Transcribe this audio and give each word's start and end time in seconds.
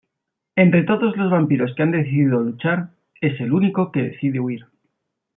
Entre 0.55 0.81
todos 0.81 1.15
los 1.15 1.29
vampiros 1.29 1.75
que 1.75 1.83
han 1.83 1.91
decidido 1.91 2.39
luchar, 2.41 2.89
es 3.21 3.39
el 3.39 3.53
único 3.53 3.91
que 3.91 4.01
decide 4.01 4.39
huir. 4.39 4.65